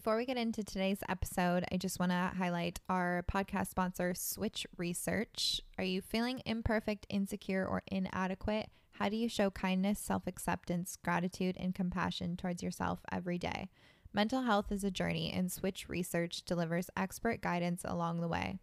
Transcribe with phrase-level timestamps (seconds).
[0.00, 4.66] Before we get into today's episode, I just want to highlight our podcast sponsor, Switch
[4.78, 5.60] Research.
[5.76, 8.70] Are you feeling imperfect, insecure, or inadequate?
[8.92, 13.68] How do you show kindness, self acceptance, gratitude, and compassion towards yourself every day?
[14.14, 18.56] Mental health is a journey, and Switch Research delivers expert guidance along the way.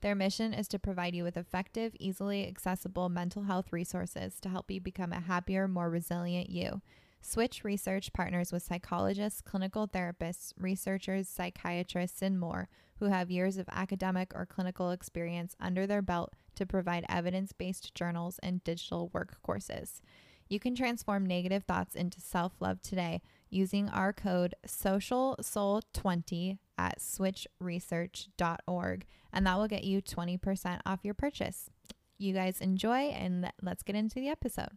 [0.00, 4.70] Their mission is to provide you with effective, easily accessible mental health resources to help
[4.70, 6.82] you become a happier, more resilient you.
[7.26, 13.66] Switch Research partners with psychologists, clinical therapists, researchers, psychiatrists, and more who have years of
[13.72, 19.38] academic or clinical experience under their belt to provide evidence based journals and digital work
[19.42, 20.02] courses.
[20.50, 29.06] You can transform negative thoughts into self love today using our code SOCIALSOUL20 at switchresearch.org,
[29.32, 31.70] and that will get you 20% off your purchase.
[32.18, 34.76] You guys enjoy, and let's get into the episode.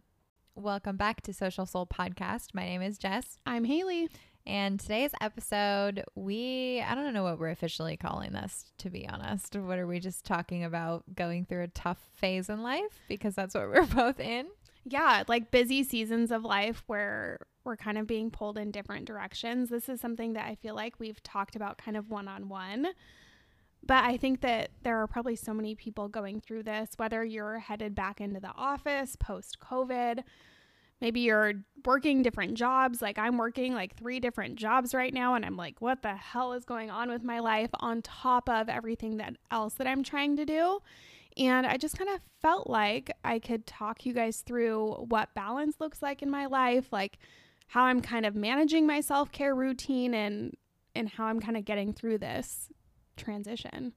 [0.58, 2.52] Welcome back to Social Soul Podcast.
[2.52, 3.38] My name is Jess.
[3.46, 4.08] I'm Haley.
[4.44, 9.54] And today's episode, we, I don't know what we're officially calling this, to be honest.
[9.54, 12.98] What are we just talking about going through a tough phase in life?
[13.06, 14.46] Because that's what we're both in.
[14.84, 19.70] Yeah, like busy seasons of life where we're kind of being pulled in different directions.
[19.70, 22.88] This is something that I feel like we've talked about kind of one on one.
[23.88, 27.58] But I think that there are probably so many people going through this, whether you're
[27.58, 30.22] headed back into the office post COVID,
[31.00, 31.54] maybe you're
[31.86, 33.00] working different jobs.
[33.00, 36.52] Like I'm working like three different jobs right now, and I'm like, what the hell
[36.52, 40.36] is going on with my life on top of everything that else that I'm trying
[40.36, 40.80] to do?
[41.38, 45.76] And I just kind of felt like I could talk you guys through what balance
[45.80, 47.18] looks like in my life, like
[47.68, 50.54] how I'm kind of managing my self-care routine and
[50.94, 52.68] and how I'm kind of getting through this
[53.18, 53.92] transition.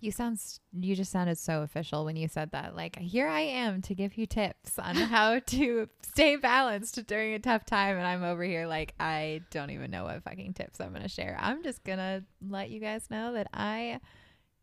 [0.00, 0.40] You sound
[0.72, 2.74] you just sounded so official when you said that.
[2.74, 7.38] Like, here I am to give you tips on how to stay balanced during a
[7.38, 10.90] tough time and I'm over here like I don't even know what fucking tips I'm
[10.90, 11.36] going to share.
[11.40, 14.00] I'm just going to let you guys know that I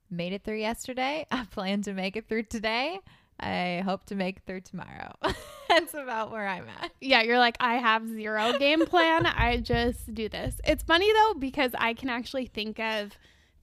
[0.09, 1.25] made it through yesterday.
[1.31, 3.00] I plan to make it through today.
[3.39, 5.13] I hope to make it through tomorrow.
[5.69, 6.91] That's about where I'm at.
[7.00, 9.28] Yeah, you're like, I have zero game plan.
[9.28, 10.59] I just do this.
[10.66, 13.12] It's funny though, because I can actually think of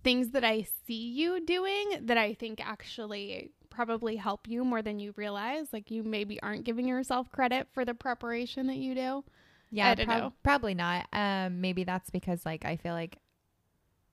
[0.04, 4.98] things that I see you doing that I think actually probably help you more than
[4.98, 5.66] you realize.
[5.72, 9.24] Like you maybe aren't giving yourself credit for the preparation that you do.
[9.70, 10.32] Yeah, I don't prob- know.
[10.44, 11.08] Probably not.
[11.12, 13.18] Um, maybe that's because like I feel like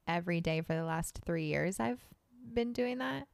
[0.07, 2.01] every day for the last three years I've
[2.53, 3.28] been doing that.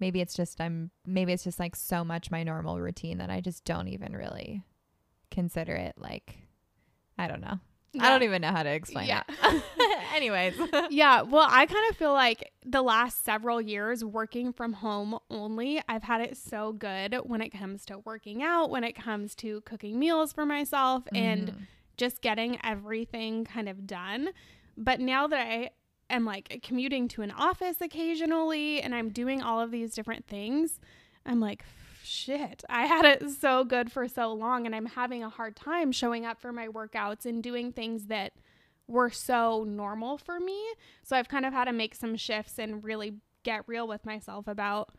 [0.00, 3.40] Maybe it's just I'm maybe it's just like so much my normal routine that I
[3.40, 4.64] just don't even really
[5.30, 6.38] consider it like
[7.18, 7.60] I don't know.
[7.92, 8.06] Yeah.
[8.06, 9.22] I don't even know how to explain yeah.
[9.28, 9.62] it.
[10.14, 10.54] Anyways.
[10.90, 11.22] yeah.
[11.22, 16.02] Well, I kind of feel like the last several years working from home only, I've
[16.02, 19.98] had it so good when it comes to working out, when it comes to cooking
[19.98, 21.16] meals for myself, mm-hmm.
[21.16, 24.30] and just getting everything kind of done.
[24.76, 25.70] But now that I
[26.08, 30.80] am like commuting to an office occasionally and I'm doing all of these different things,
[31.26, 31.64] I'm like,
[32.10, 35.92] shit, I had it so good for so long and I'm having a hard time
[35.92, 38.32] showing up for my workouts and doing things that
[38.88, 40.60] were so normal for me.
[41.04, 44.48] So I've kind of had to make some shifts and really get real with myself
[44.48, 44.90] about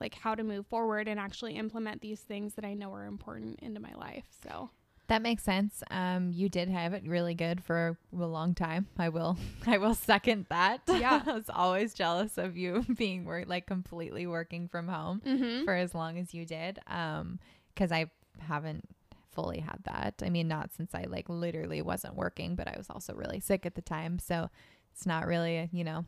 [0.00, 3.58] like how to move forward and actually implement these things that I know are important
[3.60, 4.24] into my life.
[4.42, 4.70] So
[5.10, 5.82] that makes sense.
[5.90, 8.86] Um, you did have it really good for a long time.
[8.96, 10.82] I will, I will second that.
[11.00, 15.64] Yeah, I was always jealous of you being work like completely working from home mm-hmm.
[15.64, 16.78] for as long as you did.
[16.86, 17.40] Um,
[17.74, 18.88] because I haven't
[19.32, 20.22] fully had that.
[20.24, 23.66] I mean, not since I like literally wasn't working, but I was also really sick
[23.66, 24.48] at the time, so
[24.92, 26.04] it's not really, you know,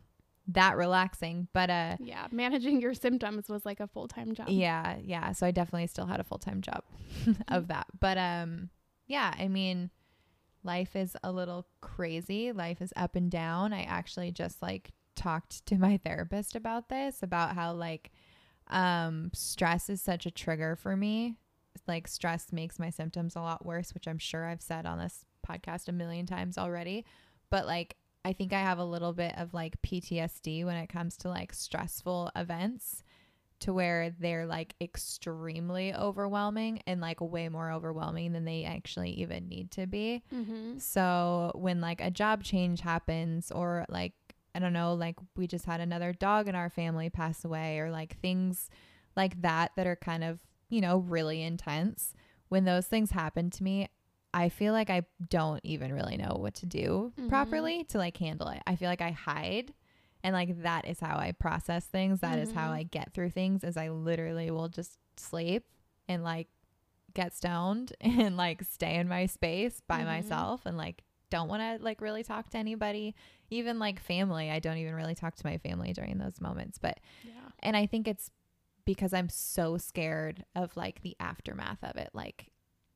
[0.47, 1.49] that relaxing.
[1.51, 4.47] But uh Yeah, managing your symptoms was like a full-time job.
[4.47, 5.33] Yeah, yeah.
[5.33, 6.83] So I definitely still had a full-time job
[7.49, 7.87] of that.
[7.99, 8.69] But um
[9.07, 9.89] yeah, I mean,
[10.63, 12.51] life is a little crazy.
[12.51, 13.73] Life is up and down.
[13.73, 18.11] I actually just like talked to my therapist about this, about how like
[18.69, 21.35] um stress is such a trigger for me.
[21.87, 25.25] Like stress makes my symptoms a lot worse, which I'm sure I've said on this
[25.47, 27.05] podcast a million times already.
[27.49, 31.17] But like I think I have a little bit of like PTSD when it comes
[31.17, 33.03] to like stressful events
[33.63, 39.47] to where they're like extremely overwhelming and like way more overwhelming than they actually even
[39.47, 40.21] need to be.
[40.33, 40.79] Mm-hmm.
[40.79, 44.13] So when like a job change happens or like
[44.53, 47.89] I don't know, like we just had another dog in our family pass away or
[47.89, 48.69] like things
[49.15, 50.39] like that that are kind of,
[50.69, 52.13] you know, really intense.
[52.49, 53.87] When those things happen to me,
[54.33, 57.29] I feel like I don't even really know what to do mm-hmm.
[57.29, 58.61] properly to like handle it.
[58.67, 59.73] I feel like I hide
[60.23, 62.21] and like that is how I process things.
[62.21, 62.43] That mm-hmm.
[62.43, 62.77] is how mm-hmm.
[62.77, 65.65] I get through things is I literally will just sleep
[66.07, 66.47] and like
[67.13, 70.07] get stoned and like stay in my space by mm-hmm.
[70.07, 73.15] myself and like don't want to like really talk to anybody,
[73.49, 74.49] even like family.
[74.51, 76.77] I don't even really talk to my family during those moments.
[76.77, 77.31] But Yeah.
[77.59, 78.29] and I think it's
[78.85, 82.11] because I'm so scared of like the aftermath of it.
[82.13, 82.51] Like,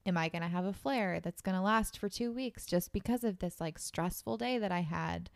[0.06, 2.94] am I going to have a flare that's going to last for two weeks just
[2.94, 5.30] because of this like stressful day that I had?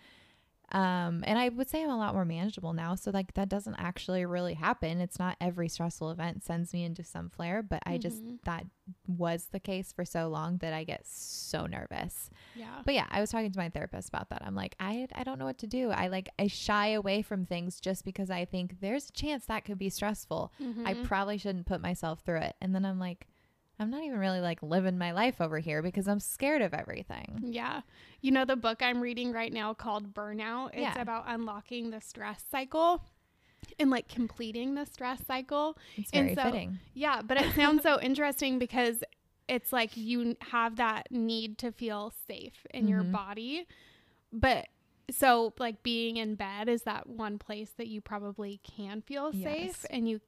[0.72, 2.96] Um, and I would say I'm a lot more manageable now.
[2.96, 5.02] So like that doesn't actually really happen.
[5.02, 8.40] It's not every stressful event sends me into some flare, but I just Mhm.
[8.46, 8.66] that
[9.08, 12.30] was the case for so long that I get so nervous.
[12.56, 12.82] Yeah.
[12.86, 14.42] But yeah, I was talking to my therapist about that.
[14.46, 15.90] I'm like, I I don't know what to do.
[15.92, 19.66] I like I shy away from things just because I think there's a chance that
[19.66, 20.52] could be stressful.
[20.86, 21.04] I Mhm.
[21.04, 22.56] probably shouldn't put myself through it.
[22.62, 23.28] And then I'm like,
[23.82, 27.40] I'm not even really like living my life over here because I'm scared of everything.
[27.44, 27.82] Yeah.
[28.22, 30.68] You know the book I'm reading right now called Burnout?
[30.74, 31.02] It's Yeah.
[31.02, 33.04] about unlocking the stress cycle
[33.80, 35.78] and like completing the stress cycle.
[35.98, 36.80] It's And very so- fitting.
[36.94, 39.04] Yeah, but it sounds so interesting because
[39.48, 43.12] it's like you have that need to feel safe in your Mhm.
[43.12, 43.66] body.
[44.32, 44.68] But
[45.10, 49.42] so like being in bed is that one place that you probably can feel safe
[49.82, 49.86] Yes.
[49.86, 50.22] and you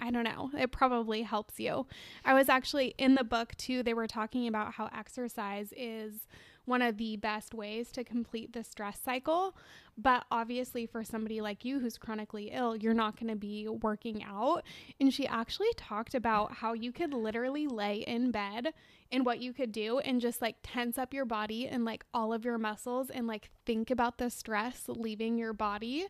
[0.00, 0.50] I don't know.
[0.58, 1.86] It probably helps you.
[2.24, 3.82] I was actually in the book too.
[3.82, 6.26] They were talking about how exercise is
[6.64, 9.56] one of the best ways to complete the stress cycle.
[9.98, 14.22] But obviously, for somebody like you who's chronically ill, you're not going to be working
[14.24, 14.62] out.
[15.00, 18.72] And she actually talked about how you could literally lay in bed
[19.12, 22.32] and what you could do and just like tense up your body and like all
[22.32, 26.06] of your muscles and like think about the stress leaving your body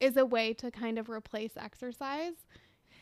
[0.00, 2.46] is a way to kind of replace exercise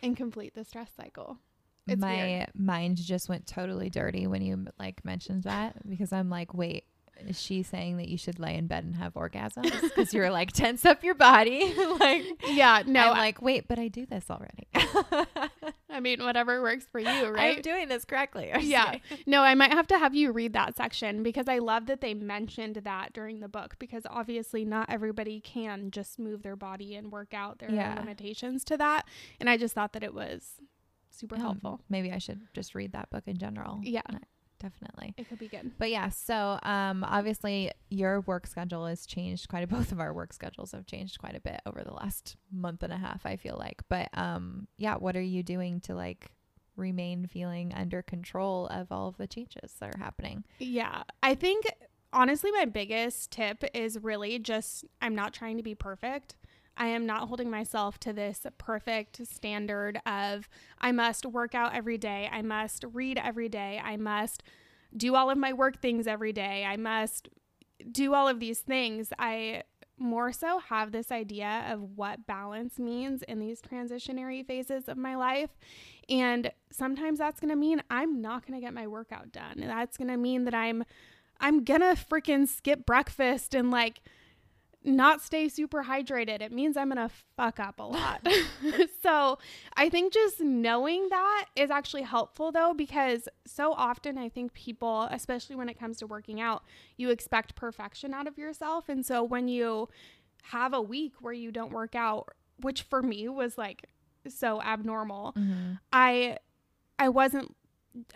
[0.03, 1.39] and complete the stress cycle.
[1.87, 2.51] It's my weird.
[2.55, 6.85] mind just went totally dirty when you like mentioned that because I'm like, wait,
[7.21, 9.81] is she saying that you should lay in bed and have orgasms?
[9.81, 11.73] Because you're like tense up your body.
[12.01, 14.67] like Yeah, no, I'm like, wait, but I do this already.
[15.91, 17.57] I mean, whatever works for you, right?
[17.57, 18.51] I'm doing this correctly.
[18.53, 18.85] I'm Yeah.
[18.87, 19.03] sorry.
[19.27, 22.15] No, I might have to have you read that section because I love that they
[22.15, 27.13] mentioned that during the book because obviously not everybody can just move their body and
[27.13, 27.59] work out.
[27.59, 27.93] There Yeah.
[27.93, 29.07] are limitations to that.
[29.39, 30.55] And I just thought that it was
[31.11, 31.81] super Um, helpful.
[31.89, 33.81] Maybe I should just read that book in general.
[33.83, 34.01] Yeah.
[34.63, 35.15] Definitely.
[35.19, 35.73] It could be good.
[35.79, 40.15] But yeah, so um obviously your work schedule has changed quite a both of our
[40.15, 43.37] work schedules have changed quite a bit over the last month and a half, I
[43.37, 43.83] feel like.
[43.89, 46.31] But um yeah, what are you doing to like
[46.77, 50.45] remain feeling under control of all of the changes that are happening?
[50.59, 51.03] Yeah.
[51.23, 51.67] I think
[52.13, 56.37] honestly, my biggest tip is really just I'm not trying to be perfect.
[56.77, 60.49] I am not holding myself to this perfect standard of
[60.81, 62.29] I must work out every day.
[62.33, 63.81] I must read every day.
[63.83, 64.43] I must
[64.97, 66.65] do all of my work things every day.
[66.65, 67.29] I must
[67.91, 69.13] do all of these things.
[69.19, 69.63] I
[69.99, 75.15] more so have this idea of what balance means in these transitionary phases of my
[75.15, 75.51] life.
[76.09, 79.57] And sometimes that's going to mean I'm not going to get my workout done.
[79.59, 80.85] That's going to mean that I'm
[81.41, 84.03] I'm going to freaking skip breakfast and like
[84.85, 86.41] not stay super hydrated.
[86.41, 88.27] It means I'm going to fuck up a lot.
[89.03, 89.39] so,
[89.77, 95.09] I think just knowing that is actually helpful though because so often I think people,
[95.11, 96.65] especially when it comes to working out,
[96.97, 98.89] you expect perfection out of yourself.
[98.89, 99.89] And so when you
[100.45, 102.29] have a week where you don't work out,
[102.61, 103.87] which for me was like
[104.29, 105.75] so abnormal, mm-hmm.
[105.93, 106.39] I
[106.99, 107.57] I wasn't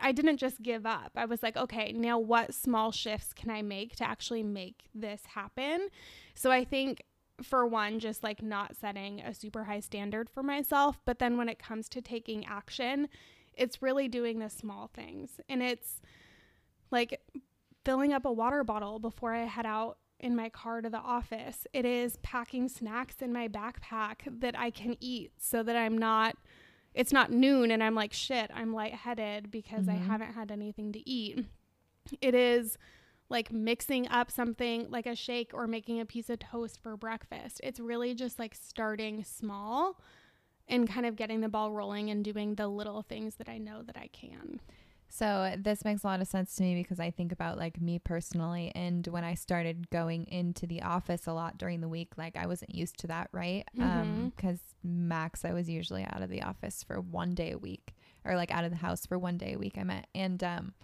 [0.00, 1.12] I didn't just give up.
[1.16, 5.22] I was like, okay, now what small shifts can I make to actually make this
[5.34, 5.88] happen?
[6.34, 7.02] So I think
[7.42, 11.48] for one, just like not setting a super high standard for myself, but then when
[11.48, 13.08] it comes to taking action,
[13.54, 15.40] it's really doing the small things.
[15.48, 16.00] And it's
[16.90, 17.20] like
[17.84, 21.66] filling up a water bottle before I head out in my car to the office.
[21.72, 26.36] It is packing snacks in my backpack that I can eat so that I'm not
[26.96, 30.06] it's not noon and I'm like shit, I'm lightheaded because I Mhm.
[30.06, 31.46] haven't had anything to eat.
[32.20, 32.78] It is
[33.28, 37.60] like mixing up something like a shake or making a piece of toast for breakfast.
[37.64, 40.00] It's really just like starting small
[40.68, 43.82] and kind of getting the ball rolling and doing the little things that I know
[43.82, 44.60] that I can.
[45.08, 47.98] So this makes a lot of sense to me because I think about like me
[47.98, 52.36] personally and when I started going into the office a lot during the week, like
[52.36, 53.64] I wasn't used to that, right?
[53.80, 54.36] Um Mhm.
[54.36, 57.94] cuz max I was usually out of the office for one day a week
[58.24, 60.06] or like out of the house for one day a week I meant.
[60.14, 60.74] And um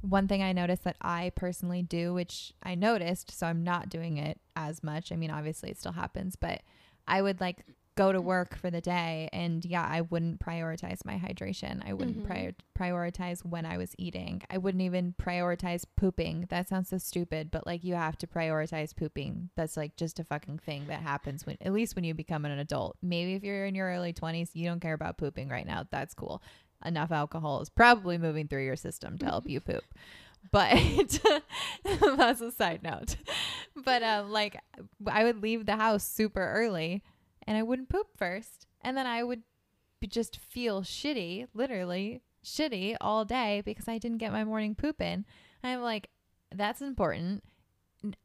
[0.00, 4.16] one thing I noticed that I personally do, which I noticed, so I'm not doing
[4.16, 5.12] it as much.
[5.12, 6.62] I mean, obviously it still happens, but
[7.06, 7.64] I would like
[7.94, 11.86] go to work for the day and yeah, I wouldn't prioritize my hydration.
[11.86, 12.26] I wouldn't Mhm.
[12.26, 14.42] prior- prioritize when I was eating.
[14.48, 16.46] I wouldn't even prioritize pooping.
[16.48, 19.50] That sounds so stupid, but like you have to prioritize pooping.
[19.56, 22.58] That's like just a fucking thing that happens when at least when you become an
[22.58, 22.96] adult.
[23.02, 25.84] Maybe if you're in your early 20s, you don't care about pooping right now.
[25.90, 26.42] That's cool.
[26.84, 29.84] Enough alcohol is probably moving through your system to help you poop.
[30.50, 30.72] but
[32.16, 33.16] that's a side note.
[33.76, 34.58] But um, like
[35.06, 37.02] I would leave the house super early,
[37.46, 39.42] and I wouldn't poop first, and then I would
[40.08, 45.24] just feel shitty, literally shitty all day because I didn't get my morning poop in.
[45.62, 46.08] And I'm like,
[46.54, 47.44] that's important.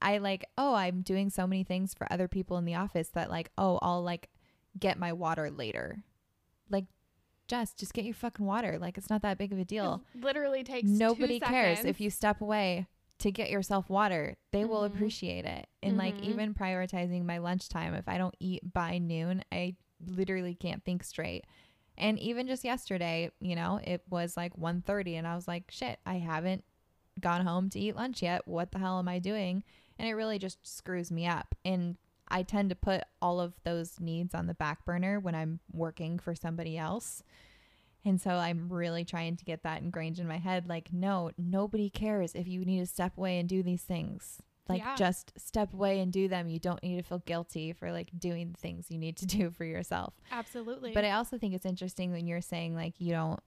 [0.02, 3.30] I like, oh, I'm doing so many things for other people in the office that
[3.30, 4.30] like, oh, I'll like
[4.80, 6.04] get my water later.
[6.70, 6.86] Like,
[7.48, 8.78] just just get your fucking water.
[8.80, 10.04] Like it's not that big of a deal.
[10.14, 12.88] It literally takes Nobody cares if you step away
[13.20, 14.38] to get yourself water.
[14.52, 14.96] They will Mhm.
[14.96, 15.68] appreciate it.
[15.82, 16.24] And like Mhm.
[16.24, 21.46] even prioritizing my lunchtime, if I don't eat by noon, I literally can't think straight.
[21.98, 26.00] And even just yesterday, you know, it was like 1:30 and I was like, shit,
[26.06, 26.64] I haven't
[27.20, 28.48] gone home to eat lunch yet.
[28.48, 29.64] What the hell am I doing?
[29.98, 31.56] And it really just screws me up.
[31.66, 31.98] And
[32.28, 36.20] I tend to put all of those needs on the back burner when I'm working
[36.20, 37.24] for somebody else.
[38.08, 41.90] And so I'm really trying to get that ingrained in my head like, no, nobody
[41.90, 44.42] cares if you need to step away and do these things.
[44.70, 44.96] Like, Yeah.
[44.96, 46.48] just step away and do them.
[46.48, 49.52] You don't need to feel guilty for like doing the things you need to do
[49.52, 50.14] for yourself.
[50.32, 50.94] Absolutely.
[50.94, 53.40] But I also think it's interesting when you're saying like you don't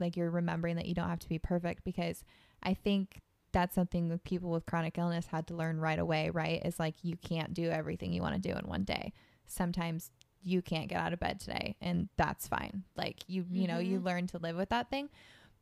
[0.00, 2.22] like you're remembering that you don't have to be perfect because
[2.62, 3.20] I think
[3.52, 6.64] that's something that people with chronic illness had to learn right away, right?
[6.64, 9.12] Is like you can't do everything you want to do in one day.
[9.46, 10.10] Sometimes
[10.42, 12.84] you can't get out of bed today and that's fine.
[12.96, 14.04] Like you you know, you Mhm.
[14.04, 15.08] learn to live with that thing.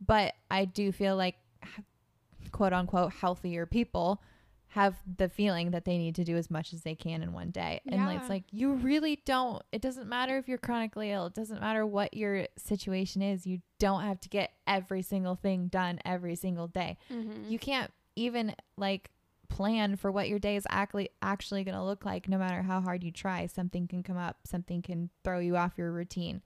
[0.05, 1.37] But I do feel like
[2.53, 4.23] quote unquote healthier people
[4.69, 7.51] have the feeling that they need to do as much as they can in one
[7.51, 7.81] day.
[7.89, 9.63] And like, it's like you really don't.
[9.73, 11.27] It doesn't matter if you're chronically ill.
[11.27, 13.47] It doesn't matter what your situation is.
[13.47, 16.99] You don't have to get every single thing done every single day.
[17.11, 17.51] Mhm.
[17.51, 19.11] You can't even like
[19.57, 22.81] plan for what your day is actually actually going to look like no matter how
[22.81, 23.47] hard you try.
[23.47, 26.43] Something can come up, something can throw you off your routine.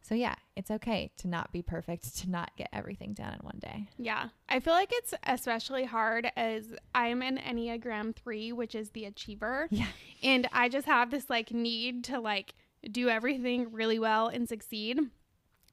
[0.00, 3.58] So yeah, it's okay to not be perfect, to not get everything done in one
[3.60, 3.88] day.
[3.98, 4.28] Yeah.
[4.48, 9.68] I feel like it's especially hard as I'm an Enneagram 3, which is the achiever.
[9.82, 9.86] Yeah.
[10.22, 12.54] And I just have this like need to like
[12.90, 15.00] do everything really well and succeed.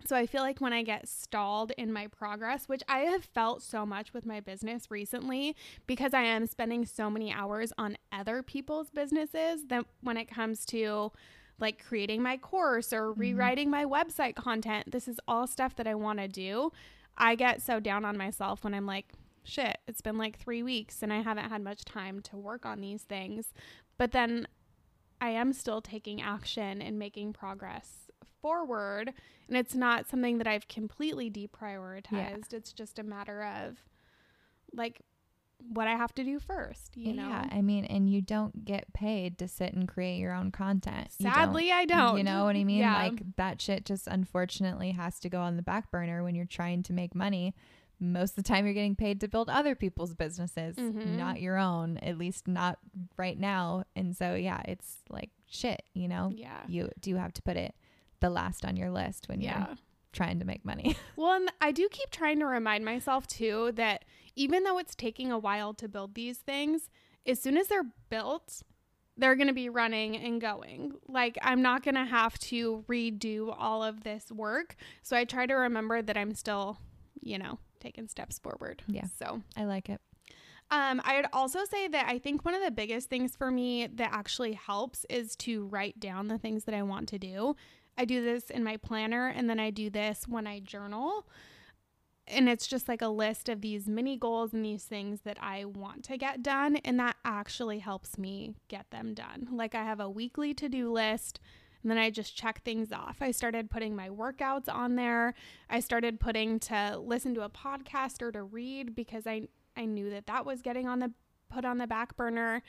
[0.06, 3.62] So I feel like when I get stalled in my progress, which I have felt
[3.62, 5.56] so much with my business recently
[5.88, 10.66] because I am spending so many hours on other people's businesses that when it comes
[10.68, 11.12] to
[11.60, 13.20] like creating my course or mm-hmm.
[13.20, 16.72] rewriting my website content, this is all stuff that I want to do.
[17.18, 19.12] I get so down on myself when I'm like,
[19.44, 22.80] shit, it's been like three weeks and I haven't had much time to work on
[22.80, 23.54] these things.
[23.98, 24.48] But then
[25.20, 28.09] I am still taking action and making progress
[28.42, 29.14] forward.
[29.48, 32.54] And it's not something that I've completely deprioritized.
[32.54, 33.78] It's just a matter of
[34.74, 35.02] like
[35.74, 37.28] what I have to do first, you know?
[37.28, 41.10] Yeah, I mean, and you don't get paid to sit and create your own content.
[41.20, 41.34] You don't.
[41.34, 42.18] Sadly, I don't.
[42.18, 42.80] You know what I mean?
[42.80, 42.96] Yeah.
[42.96, 46.84] Like that shit just unfortunately has to go on the back burner when you're trying
[46.84, 47.54] to make money.
[48.00, 51.18] Most of the time you're getting paid to build other people's businesses, Mhm.
[51.18, 52.80] not your own, at least not
[53.18, 53.84] right now.
[53.98, 56.32] And so yeah, it's like shit, you know?
[56.34, 56.62] yeah.
[56.70, 57.76] You do have to put it
[58.20, 59.68] the last on your list when Yeah.
[59.68, 59.78] you're
[60.14, 60.96] trying to make money.
[61.16, 65.32] Well, and I do keep trying to remind myself too that even though it's taking
[65.32, 66.90] a while to build these things,
[67.26, 68.64] as soon as they're built,
[69.18, 70.94] they're going to be running and going.
[71.10, 74.76] Like, I'm not going to have to redo all of this work.
[75.04, 76.78] So I try to remember that I'm still,
[77.22, 78.82] you know, taking steps forward.
[78.88, 79.06] Yeah.
[79.20, 80.00] So, I like it.
[80.72, 83.88] um, I would also say that I think one of the biggest things for me
[83.88, 87.58] that actually helps is to write down the things that I want to do.
[88.00, 91.28] I do this in my planner and then I do this when I journal.
[92.26, 95.66] And it's just like a list of these mini goals and these things that I
[95.66, 96.78] want to get done.
[96.78, 99.50] And that actually helps me get them done.
[99.52, 101.42] Like I have a weekly to do list
[101.82, 103.18] and then I just check things off.
[103.20, 105.34] I started putting my workouts on there.
[105.70, 110.10] I started putting to listen to a podcast or to read because I I knew
[110.10, 111.12] that that was getting on the
[111.50, 112.64] put on the back burner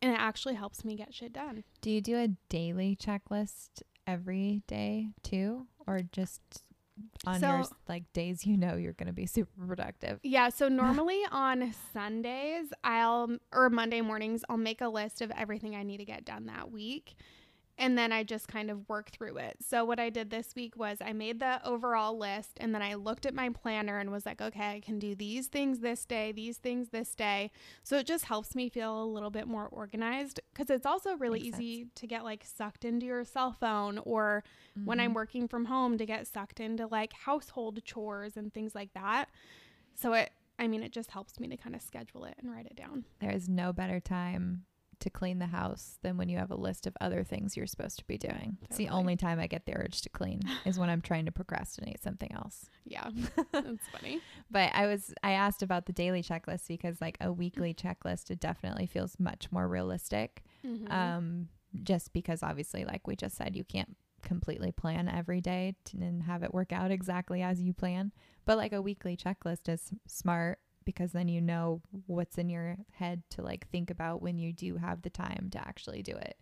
[0.00, 1.64] and it actually helps me get shit done.
[1.80, 6.40] Do you do a daily checklist every day too, or just
[7.26, 10.18] on your like days you know you're going to be super productive?
[10.22, 15.74] Yeah, so normally on Sundays, I'll or Monday mornings, I'll make a list of everything
[15.76, 17.14] I need to get done that week.
[17.78, 19.56] And then I just kind of work through it.
[19.60, 22.94] So what I did this week was I made the overall list and then I
[22.94, 26.32] looked at my planner and was like, okay, I can do these things this day,
[26.32, 27.50] these things this day.
[27.82, 31.42] So it just helps me feel a little bit more organized cuz it's also really
[31.42, 34.42] Makes easy to get like sucked into your cell phone or
[34.84, 35.14] when I'm mm-hmm.
[35.14, 39.28] working from home to get sucked into like household chores and things like that.
[39.94, 42.66] So it, I mean, it just helps me to kind of schedule it and write
[42.66, 43.04] it down.
[43.20, 44.64] there is no better time
[45.00, 47.98] to clean the house than when you have a list of other things you're supposed
[47.98, 48.58] to be doing.
[48.62, 51.32] It's the only time I get the urge to clean is when I'm trying to
[51.32, 52.70] procrastinate something else.
[52.84, 53.10] Yeah.
[53.52, 54.20] That's funny.
[54.50, 58.40] But I was I asked about the daily checklist because like a weekly checklist it
[58.40, 60.42] definitely feels much more realistic.
[60.64, 60.90] Mhm.
[60.90, 61.48] Um
[61.82, 66.22] just because obviously like we just said you can't completely plan every day to, and
[66.22, 68.12] have it work out exactly as you plan.
[68.44, 73.22] But like a weekly checklist is smart because then you know what's in your head
[73.30, 76.38] to like think about when you do have the time to actually do it.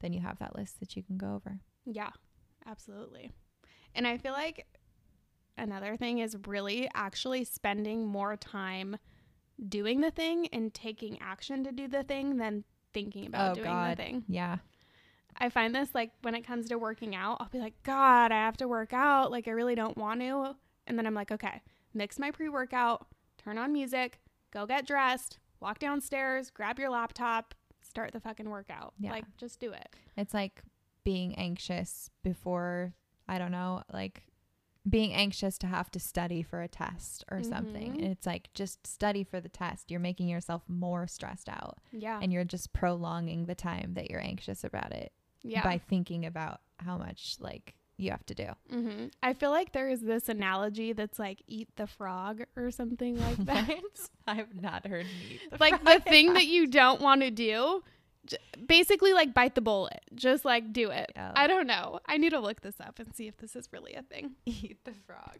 [0.00, 1.60] Then you have that list that you can go over.
[1.84, 2.10] Yeah,
[2.66, 3.30] absolutely.
[3.94, 4.66] And I feel like
[5.58, 8.96] another thing is really actually spending more time
[9.68, 13.66] doing the thing and taking action to do the thing than thinking about Oh, doing
[13.66, 13.96] God.
[13.98, 14.24] the thing.
[14.28, 14.56] Yeah.
[15.36, 18.36] I find this like when it comes to working out, I'll be like, God, I
[18.36, 19.30] have to work out.
[19.32, 20.54] Like, I really don't want to.
[20.86, 21.60] And then I'm like, okay,
[21.92, 23.06] mix my pre workout,
[23.44, 24.20] turn on music,
[24.52, 28.94] go get dressed, walk downstairs, grab your laptop, start the fucking workout.
[28.98, 29.10] Yeah.
[29.10, 29.88] Like, just do it.
[30.16, 30.62] It's like
[31.04, 32.94] being anxious before,
[33.28, 34.24] I don't know, like
[34.88, 37.92] being anxious to have to study for a test or something.
[37.92, 37.98] Mhm.
[37.98, 39.90] And it's like just study for the test.
[39.90, 42.18] You're making yourself more stressed out Yeah.
[42.22, 45.62] and you're just prolonging the time that you're anxious about it yeah.
[45.62, 48.46] by thinking about how much like you have to do.
[48.70, 53.16] hmm I feel like there is this analogy that's like eat the frog or something
[53.20, 53.70] like that.
[54.26, 55.06] I have not heard
[55.60, 57.82] like the thing that you don't want to do,
[58.26, 58.36] j-
[58.66, 60.00] basically like bite the bullet.
[60.14, 61.12] Just like do it.
[61.14, 61.32] Yeah.
[61.36, 62.00] I don't know.
[62.06, 64.32] I need to look this up and see if this is really a thing.
[64.46, 65.38] eat the frog.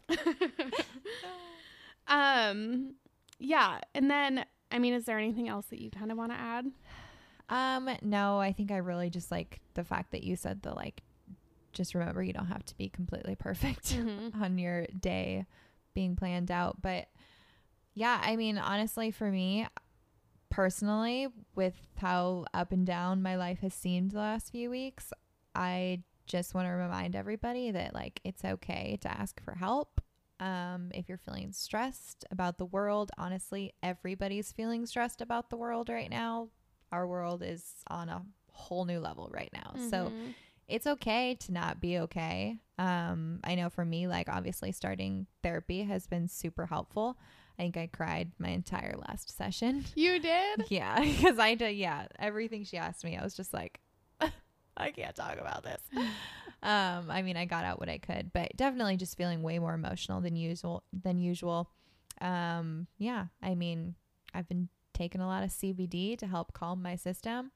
[2.07, 2.93] um
[3.39, 6.37] yeah, and then I mean is there anything else that you kind of want to
[6.39, 6.65] add?
[7.47, 11.03] Um, no, I think I really just like the fact that you said the like
[11.75, 14.35] just remember you don't have to be completely perfect Mhm.
[14.41, 15.45] on your day
[15.93, 16.81] being planned out.
[16.81, 17.07] But
[17.93, 19.67] yeah, I mean, honestly, for me
[20.49, 25.11] personally, with how up and down my life has seemed the last few weeks,
[25.53, 30.01] I just want to remind everybody that like it's okay to ask for help.
[30.39, 35.87] Um, if you're feeling stressed about the world, honestly, everybody's feeling stressed about the world
[35.89, 36.49] right now.
[36.91, 39.73] Our world is on a whole new level right now.
[39.89, 40.33] So Mhm.
[40.67, 42.57] It's okay to not be okay.
[42.77, 47.17] Um, I know for me, like obviously starting therapy has been super helpful.
[47.57, 49.85] I think I cried my entire last session.
[49.95, 50.65] you did?
[50.69, 51.75] Yeah, because I did.
[51.77, 53.79] Yeah, everything she asked me, I was just like,
[54.77, 55.81] I can't talk about this.
[56.63, 59.73] um, I mean, I got out what I could, but definitely just feeling way more
[59.73, 60.83] emotional than usual.
[60.91, 61.69] Than usual.
[62.19, 63.95] Um, yeah, I mean,
[64.33, 67.51] I've been taking a lot of CBD to help calm my system.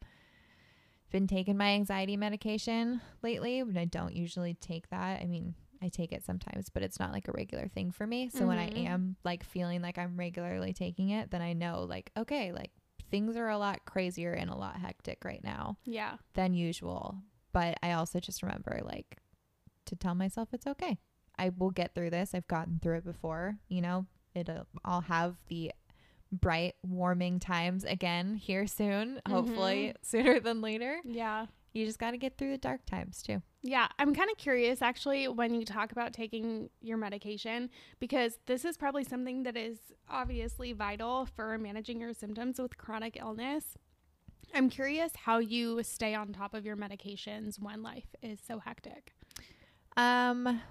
[1.12, 5.22] Been taking my anxiety medication lately, but I don't usually take that.
[5.22, 8.30] I mean, I take it sometimes, but it's not like a regular thing for me.
[8.30, 8.86] So when I Mhm.
[8.86, 12.72] am like feeling like I'm regularly taking it, then I know like, okay, like
[13.10, 16.18] things are a lot crazier and a lot hectic right now Yeah.
[16.34, 17.18] than usual.
[17.54, 19.18] But I also just remember like
[19.86, 21.00] to tell myself it's okay.
[21.38, 22.36] I will get through this.
[22.36, 24.06] I've gotten through it before, you know.
[24.36, 25.72] It'll I'll have the
[26.32, 31.00] bright warming times again here soon, hopefully sooner than later.
[31.04, 31.48] Yeah.
[31.74, 33.42] You just got to get through the dark times too.
[33.62, 38.66] Yeah, I'm kind of curious actually when you talk about taking your medication because this
[38.66, 39.78] is probably something that is
[40.10, 43.78] obviously vital for managing your symptoms with chronic illness.
[44.54, 49.14] I'm curious how you stay on top of your medications when life is so hectic.
[49.96, 50.62] Um,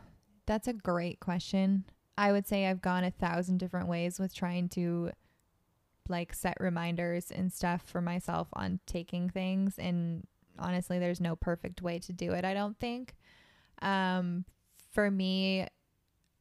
[0.46, 1.84] that's a great question.
[2.16, 5.12] I would say I've gone a thousand different ways with trying to
[6.08, 10.26] like set reminders and stuff for myself on taking things and
[10.58, 13.14] honestly there's no perfect way to do it, I don't think.
[13.82, 14.44] Um
[14.92, 15.66] for me,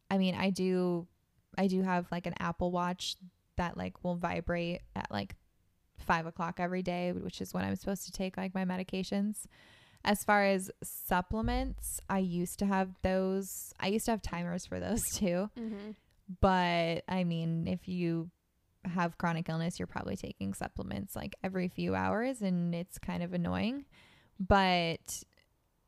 [0.09, 1.07] I mean I do
[1.57, 3.15] I do have like an Apple Watch
[3.57, 5.35] that like will vibrate at like
[5.99, 9.45] five o'clock every day, which is when I'm supposed to take like my medications.
[10.05, 13.73] As far as supplements, I used to have those.
[13.79, 15.49] I used to have timers for those too.
[15.59, 15.91] Mm-hmm.
[16.39, 18.29] But I mean, if you
[18.85, 23.33] have chronic illness, you're probably taking supplements like every few hours and it's kind of
[23.33, 23.85] annoying.
[24.39, 25.23] But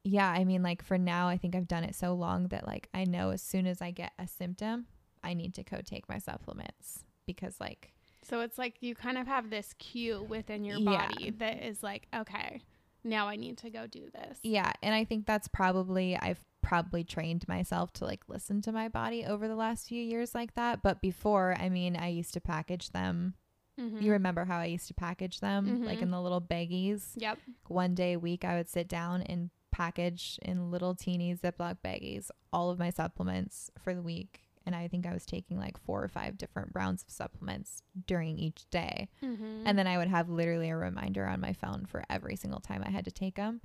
[0.03, 2.89] yeah, I mean, like for now, I think I've done it so long that like
[2.93, 4.87] I know as soon as I get a symptom,
[5.23, 9.27] I need to go take my supplements because like So it's like you kind of
[9.27, 11.07] have this cue within your Yeah.
[11.07, 12.61] body that is like, okay,
[13.03, 14.39] now I need to go do this.
[14.43, 18.87] Yeah, and I think that's probably I've probably trained myself to like listen to my
[18.89, 20.81] body over the last few years like that.
[20.81, 23.35] But before, I mean, I used to package them.
[23.79, 24.01] Mhm.
[24.01, 26.03] You remember how I used to package them like Mhm.
[26.03, 27.13] in the little baggies?
[27.15, 27.39] Yep.
[27.67, 32.29] One day a week, I would sit down and package in little teeny Ziploc baggies
[32.51, 34.41] all of my supplements for the week.
[34.65, 38.37] and I think I was taking like four or five different rounds of supplements during
[38.37, 39.09] each day.
[39.23, 39.63] Mm-hmm.
[39.65, 42.83] And then I would have literally a reminder on my phone for every single time
[42.85, 43.61] I had to take them.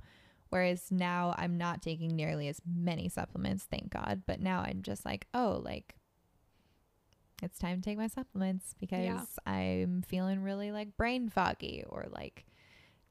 [0.55, 4.21] Whereas now I'm not taking nearly as many supplements, thank God.
[4.25, 5.95] But now I'm just like, oh, like
[7.43, 9.25] it's time to take my supplements because Yeah.
[9.45, 12.45] I'm feeling really like brain foggy or like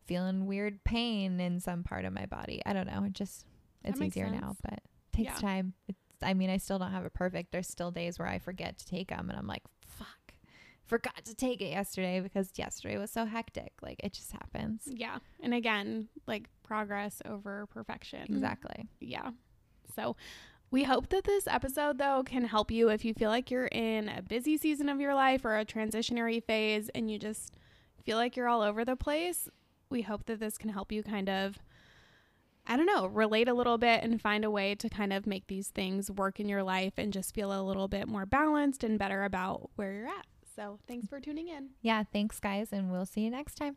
[0.06, 2.62] feeling weird pain in some part of my body.
[2.64, 3.04] I don't know.
[3.04, 3.44] It just
[3.84, 5.38] it's easier now, but it takes Yeah.
[5.38, 5.74] time.
[5.86, 7.52] It's I mean, I still don't have it perfect.
[7.52, 9.64] There's still days where I forget to take them and I'm like.
[10.86, 13.72] Forgot to take it yesterday because yesterday was so hectic.
[13.82, 14.82] Like it just happens.
[14.86, 15.18] yeah.
[15.40, 18.22] And again, like progress over perfection.
[18.28, 18.88] Exactly.
[19.00, 19.30] yeah.
[19.96, 20.16] So
[20.70, 24.08] we hope that this episode, though, can help you if you feel like you're in
[24.08, 27.56] a busy season of your life or a transitionary phase and you just
[28.04, 29.48] feel like you're all over the place.
[29.88, 31.58] We hope that this can help you kind of,
[32.66, 35.46] I don't know, relate a little bit and find a way to kind of make
[35.46, 38.98] these things work in your life and just feel a little bit more balanced and
[38.98, 40.26] better about where you're at.
[40.54, 41.70] So thanks for tuning in.
[41.82, 42.04] Yeah.
[42.12, 42.72] Thanks, guys.
[42.72, 43.76] And we'll see you next time.